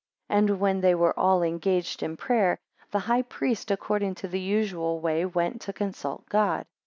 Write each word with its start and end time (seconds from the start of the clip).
12 0.29 0.37
And 0.39 0.59
when 0.59 0.81
they 0.81 0.95
were 0.95 1.13
all 1.15 1.43
engaged 1.43 2.01
in 2.01 2.17
prayer, 2.17 2.57
the 2.89 2.97
high 2.97 3.21
priest 3.21 3.69
according 3.69 4.15
to 4.15 4.27
the 4.27 4.39
usual 4.41 4.99
way, 4.99 5.25
went 5.27 5.61
to 5.61 5.73
consult 5.73 6.27
God. 6.27 6.65